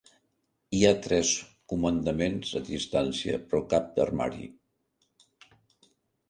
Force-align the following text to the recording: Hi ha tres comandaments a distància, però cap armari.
Hi 0.77 0.79
ha 0.91 1.01
tres 1.07 1.33
comandaments 1.73 2.53
a 2.61 2.63
distància, 2.71 3.37
però 3.53 3.61
cap 3.75 4.01
armari. 4.07 4.49